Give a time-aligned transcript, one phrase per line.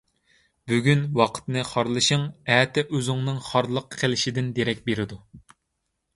[0.71, 2.23] بۈگۈن ۋاقىتنى خارلىشىڭ
[2.55, 5.21] ئەتە ئۆزۈڭنىڭ خارلىققا قېلىشىدىن دېرەك بېرىدۇ.